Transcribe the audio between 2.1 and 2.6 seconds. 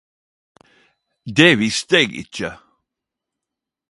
ikkje!